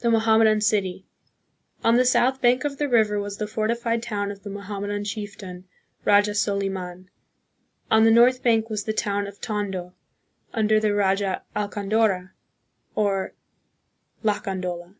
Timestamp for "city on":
0.62-1.94